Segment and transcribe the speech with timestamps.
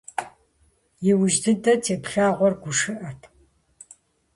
[1.09, 3.21] Иужь дыдэ теплъэгъуэр гушыӀэт.